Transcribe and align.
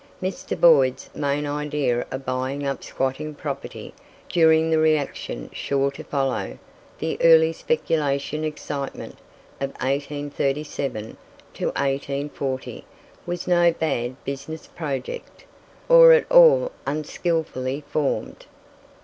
Mr. 0.19 0.59
Boyd's 0.59 1.11
main 1.13 1.45
idea 1.45 2.03
of 2.09 2.25
buying 2.25 2.65
up 2.65 2.83
squatting 2.83 3.35
property 3.35 3.93
during 4.29 4.71
the 4.71 4.79
reaction 4.79 5.47
sure 5.53 5.91
to 5.91 6.03
follow 6.03 6.57
the 6.97 7.19
early 7.21 7.53
speculation 7.53 8.43
excitement 8.43 9.19
of 9.59 9.69
1837 9.73 11.17
to 11.53 11.65
1840 11.65 12.83
was 13.27 13.45
no 13.45 13.71
bad 13.71 14.15
business 14.23 14.65
project, 14.65 15.45
or 15.87 16.13
at 16.13 16.25
all 16.31 16.71
unskilfully 16.87 17.83
formed. 17.87 18.47